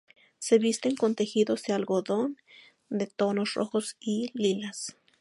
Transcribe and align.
Se 0.39 0.57
visten 0.57 0.95
con 0.95 1.13
tejidos 1.13 1.61
de 1.61 1.73
algodón 1.73 2.37
de 2.89 3.05
tonos 3.05 3.53
rojos 3.53 3.97
y 3.99 4.31
lilas. 4.33 4.97